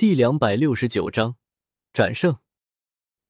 [0.00, 1.36] 第两百六十九章
[1.92, 2.38] 斩胜。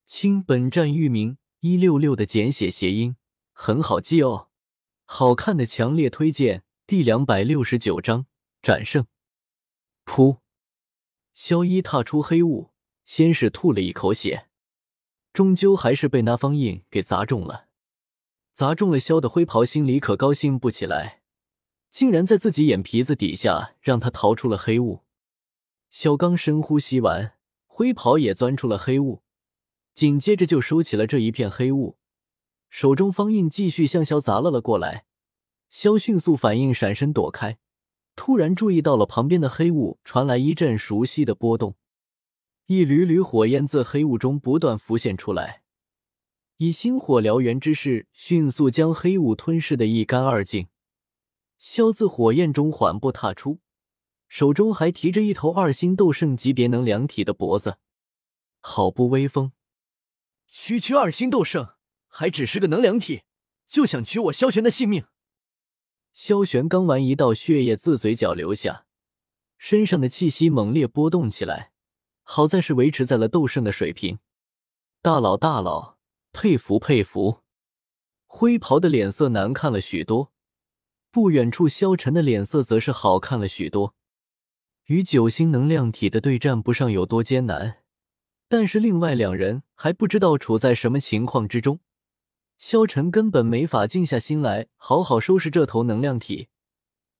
[0.06, 3.16] 清，本站域名一六六的简写谐音，
[3.50, 4.50] 很好记哦。
[5.04, 6.62] 好看的强烈推荐。
[6.86, 8.26] 第两百六十九章
[8.62, 9.08] 斩胜。
[10.04, 10.38] 噗！
[11.34, 12.70] 萧一踏出黑雾，
[13.04, 14.46] 先是吐了一口血，
[15.32, 17.66] 终究还是被那方印给砸中了。
[18.52, 21.22] 砸中了萧的灰袍，心里可高兴不起来，
[21.90, 25.00] 竟然在自己眼皮子底下让他逃出了黑雾。
[25.90, 27.34] 萧刚深呼吸完，
[27.66, 29.22] 灰袍也钻出了黑雾，
[29.92, 31.98] 紧接着就收起了这一片黑雾，
[32.68, 35.04] 手中方印继续向萧砸了了过来。
[35.68, 37.58] 萧迅速反应，闪身躲开，
[38.14, 41.74] 突然注意到了旁边的黑雾传来一阵熟悉的波动，
[42.66, 45.62] 一缕缕火焰自黑雾中不断浮现出来，
[46.58, 50.68] 以星火燎原之势，迅速将黑雾吞噬的一干二净。
[51.58, 53.58] 萧自火焰中缓步踏出，
[54.30, 57.78] 手中还提着一头二星斗圣级别能量体的脖子，
[58.60, 59.50] 好不威风！
[60.46, 61.70] 区区二星斗圣，
[62.06, 63.22] 还只是个能量体，
[63.66, 65.06] 就想取我萧玄的性命？
[66.12, 68.86] 萧玄刚完一道血液自嘴角流下，
[69.58, 71.72] 身上的气息猛烈波动起来。
[72.22, 74.20] 好在是维持在了斗圣的水平。
[75.02, 75.98] 大佬，大佬，
[76.30, 77.40] 佩服佩服！
[78.28, 80.32] 灰袍的脸色难看了许多，
[81.10, 83.96] 不远处萧晨的脸色则是好看了许多。
[84.90, 87.76] 与九星能量体的对战不上有多艰难，
[88.48, 91.78] 但是另外两人还不知道处在什么情况之中。
[92.58, 96.48] 萧晨根本没法静下心来好好收拾这头能量体，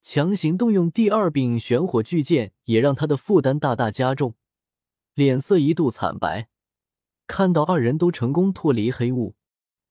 [0.02, 4.34] 强行动用第二柄玄火巨剑也让他的负担大大加重，
[5.14, 6.48] 脸色一度惨白。
[7.28, 9.36] 看到二人都成功脱离黑雾，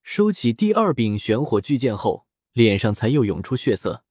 [0.03, 4.03] 收起第二柄玄火巨剑后，脸上才又涌出血色。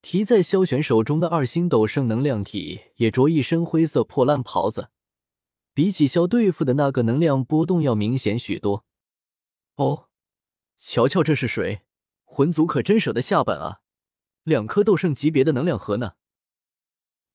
[0.00, 4.90] 提在萧玄手中的二星斗圣能量体也着一身灰色破烂袍子，
[5.74, 8.84] 比起萧对付的那个能量波动要明显许多。
[9.76, 10.06] 哦。
[10.80, 11.82] 瞧瞧这是谁？
[12.22, 13.80] 魂族可真舍得下本啊！
[14.44, 16.12] 两颗斗圣级别的能量核呢？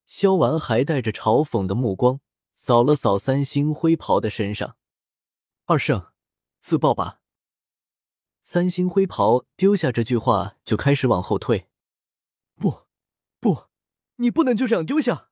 [0.05, 2.21] 萧完还带着嘲讽的目光
[2.53, 4.77] 扫了扫三星灰袍的身上。
[5.65, 6.07] 二圣，
[6.61, 7.19] 自爆吧！
[8.41, 11.67] 三星灰袍丢下这句话就开始往后退。
[13.43, 13.65] 不，
[14.15, 15.29] 你不能就这样丢下！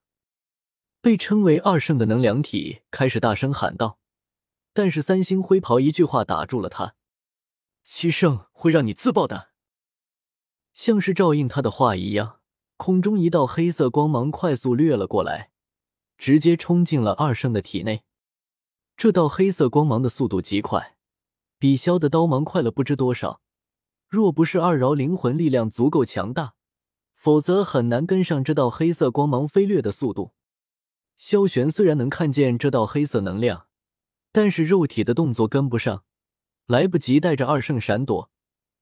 [0.99, 3.99] 被称为二圣的能量体开始大声喊道，
[4.73, 6.95] 但是三星灰袍一句话打住了他。
[7.83, 9.51] 七圣会让你自爆的，
[10.73, 12.41] 像是照应他的话一样，
[12.75, 15.51] 空中一道黑色光芒快速掠了过来，
[16.17, 18.03] 直接冲进了二圣的体内。
[18.97, 20.97] 这道黑色光芒的速度极快，
[21.57, 23.41] 比萧的刀芒快了不知多少。
[24.09, 26.55] 若不是二饶灵魂力量足够强大，
[27.21, 30.33] 否则很难跟上这道黑色光芒飞掠的速度。
[31.15, 33.67] 萧玄虽然能看见这道黑色能量，
[34.31, 36.03] 但是肉体的动作跟不上。
[36.65, 38.31] 来不及带着二圣闪躲，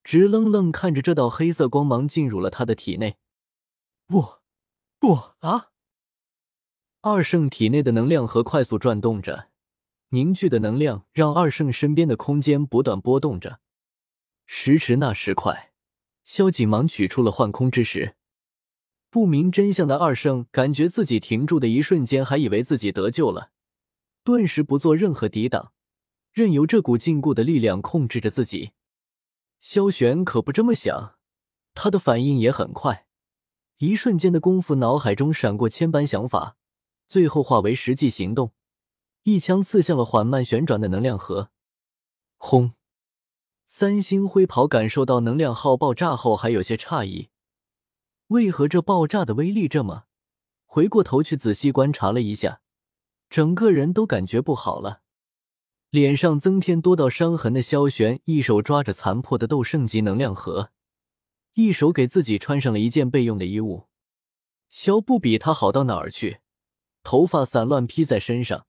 [0.06, 3.18] 直愣愣看着这道黑色光芒进入了他的体内。
[4.08, 4.36] 不，
[5.00, 5.72] 不啊！
[7.02, 9.50] 二圣体内的能量核快速转动着，
[10.12, 13.60] 凝聚的能量让二圣身边的空间不断波动着。
[14.46, 15.74] 时迟那时快，
[16.24, 18.16] 萧景忙取出了幻空之石。
[19.10, 23.52] 不明真相的二圣感觉自己停住的一瞬间，还以为自己得救了，
[24.24, 25.72] 顿时不做任何抵挡。
[26.32, 28.72] 任由这股禁锢的力量控制着自己，
[29.60, 31.16] 萧玄可不这么想，
[31.74, 33.08] 他的反应也很快，
[33.80, 36.56] 一瞬间的功夫，脑海中闪过千般想法，
[37.08, 38.54] 最后化为实际行动，
[39.24, 41.50] 一枪刺向了缓慢旋转的能量核。
[42.38, 42.74] 轰！
[43.66, 47.30] 三星灰袍感受到能量号爆炸后，还有些诧异，
[48.30, 50.04] 为何这爆炸的威力这么？
[50.68, 52.62] 回过头去仔细观察了一下，
[53.28, 55.02] 整个人都感觉不好了。
[55.90, 60.70] 脸上增添多道伤痕的萧玄，一手抓着残破的斗圣级能量核，
[61.56, 63.88] 一手给自己穿上了一件备用的衣物。
[64.70, 66.42] 萧不比他好到哪儿去，
[67.02, 68.68] 头发散乱披在身上，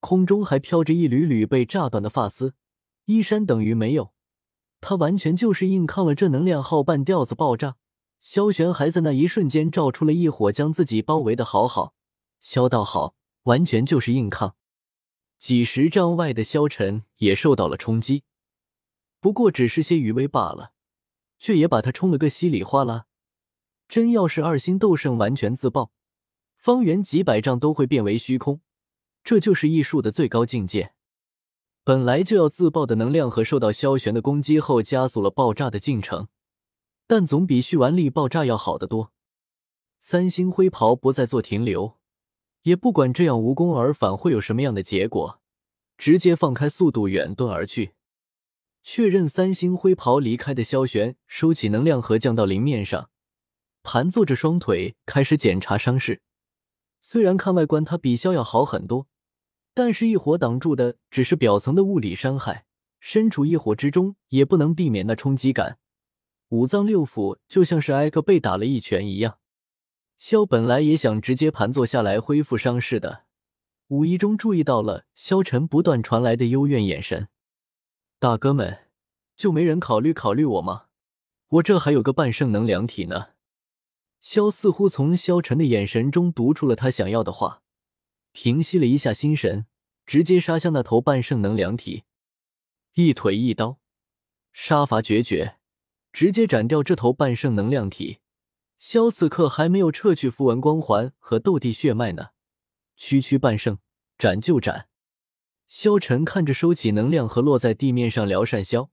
[0.00, 2.52] 空中还飘着一缕缕被炸断的发丝，
[3.06, 4.12] 衣衫等于没有。
[4.82, 7.76] 他完全就是硬抗了这能量号半吊子爆炸。
[8.20, 11.94] 萧玄还在那一瞬间照出了一火，将自己包围的好好。
[12.40, 14.56] 萧道好，完全就是硬抗。
[15.38, 18.24] 几十丈外的萧晨也受到了冲击，
[19.20, 20.72] 不过只是些余威罢了，
[21.38, 23.06] 却也把他冲了个稀里哗啦。
[23.88, 25.92] 真要是二星斗圣完全自爆，
[26.56, 28.60] 方圆几百丈都会变为虚空，
[29.22, 30.92] 这就是艺术的最高境界。
[31.84, 36.28] 本来就要自爆的能量和受到萧玄的攻击后，加速了爆炸的进程，
[37.08, 39.12] 但总比蓄完力爆炸要好得多。
[39.98, 41.98] 三星灰袍不再做停留。
[42.62, 45.40] 也不管这样无功而返会有什么样的结果，
[45.96, 47.94] 直接放开速度远遁而去。
[48.82, 53.08] 确认三星灰袍离开的萧玄收起能量核降到灵面上，
[53.82, 56.20] 盘坐着双腿开始检查伤势。
[57.00, 59.06] 虽然看外观他比萧要好很多，
[59.72, 62.66] 但是异火挡住的只是表层的物理伤害，
[63.00, 65.78] 身处异火之中也不能避免那冲击感。
[66.48, 69.38] 五脏六腑就像是挨个被打了一拳一样。
[70.16, 73.24] 萧本来也想直接盘坐下来恢复伤势的，
[73.88, 77.28] 无意中注意到了萧晨不断传来的幽怨眼神。
[78.18, 78.86] 大哥们，
[79.36, 80.86] 就没人考虑考虑我吗？
[81.48, 83.28] 我这还有个半圣能量体呢。
[84.20, 87.62] 萧似乎从萧晨的眼神中读出了他想要的话，
[88.32, 89.66] 平息了一下心神，
[90.04, 92.02] 直接杀向那头半圣能量体，
[92.94, 93.78] 一腿一刀，
[94.52, 95.57] 杀伐决绝，
[96.18, 98.18] 直接斩掉这头半圣能量体。
[98.76, 102.30] 萧此刻还没有撤去符文光环和斗帝血脉呢，
[102.96, 103.78] 区区半圣，
[104.18, 104.88] 斩就斩。
[105.68, 108.90] 萧晨看着收起能量和落在地面上辽善萧，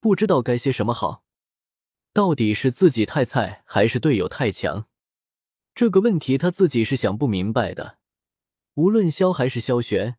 [0.00, 1.22] 不知道该些什么好。
[2.14, 4.86] 到底是自己太菜，还是队友太强？
[5.74, 7.98] 这个问题他自己是想不明白的。
[8.76, 10.16] 无论萧还是萧玄，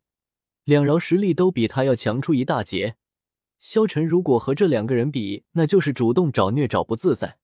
[0.62, 2.94] 两饶实力都比他要强出一大截。
[3.64, 7.38] 萧晨如果和这两个人比，那就是主动找虐，找不自在。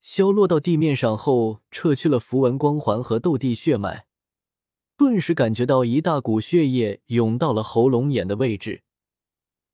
[0.00, 4.06] 萧落到地面上后，撤去了符文光环和斗帝血脉。
[4.96, 8.84] 顿时感觉到一大股血液涌到了喉咙眼的位置，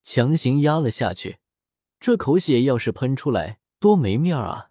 [0.03, 1.37] 强行压了下去。
[2.01, 4.71] 这口血要是喷出来，多没面啊！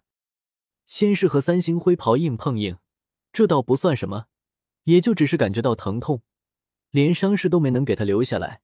[0.84, 2.78] 先是和三星灰袍硬碰硬，
[3.32, 4.24] 这倒不算什么，
[4.82, 6.22] 也就只是感觉到疼痛，
[6.90, 8.62] 连伤势都没能给他留下来。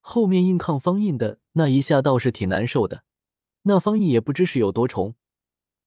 [0.00, 3.02] 后面硬抗方印的那一下倒是挺难受的，
[3.62, 5.14] 那方印也不知是有多重，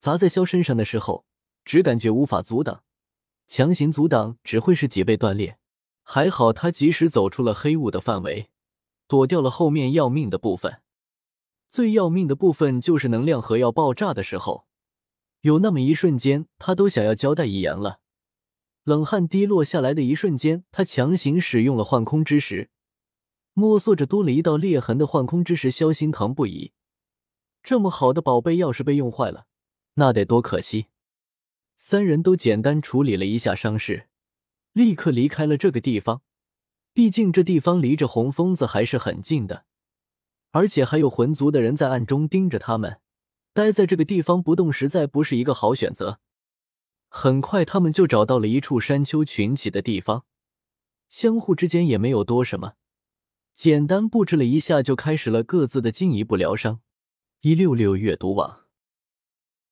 [0.00, 1.24] 砸在萧身上的时候，
[1.64, 2.82] 只感觉无法阻挡。
[3.46, 5.58] 强行阻挡只会是脊背断裂，
[6.02, 8.50] 还好他及时走出了黑雾的范围，
[9.06, 10.82] 躲掉了后面要命的部分。
[11.68, 14.66] 最要命的部分就是能量盒要爆炸的时候，
[15.42, 18.00] 有那么一瞬间，他都想要交代一言了。
[18.82, 22.70] 冷汗滴落下来的一瞬间，他强行使用了幻空之石，
[23.60, 26.72] 摸索着多了一道裂痕的幻空之石，萧心疼不已。
[27.62, 29.44] 这么好的宝贝，要是被用坏了，
[29.96, 30.86] 那得多可惜。
[31.76, 34.08] 三人都简单处理了一下伤势，
[34.72, 36.22] 立刻离开了这个地方。
[36.94, 39.66] 毕竟这地方离着红疯子还是很近的，
[40.52, 43.00] 而且还有魂族的人在暗中盯着他们。
[43.52, 46.18] 待在这个地方不动，实在不是一个好选择。
[47.10, 50.24] 很快，他们就找到了一处山丘群起的地方，
[51.10, 52.74] 相互之间也没有多什么，
[53.54, 56.80] 简单布置了一下，就开始了各自的进一步疗伤。
[57.42, 58.59] 一六六阅读网。